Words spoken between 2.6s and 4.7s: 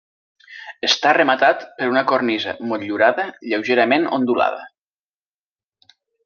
motllurada lleugerament ondulada.